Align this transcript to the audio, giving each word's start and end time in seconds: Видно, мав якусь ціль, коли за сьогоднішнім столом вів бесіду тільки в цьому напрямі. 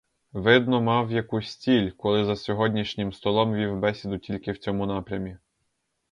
Видно, 0.33 0.81
мав 0.81 1.11
якусь 1.11 1.55
ціль, 1.55 1.89
коли 1.91 2.25
за 2.25 2.35
сьогоднішнім 2.35 3.13
столом 3.13 3.53
вів 3.53 3.79
бесіду 3.79 4.17
тільки 4.17 4.51
в 4.51 4.57
цьому 4.57 4.85
напрямі. 4.85 5.37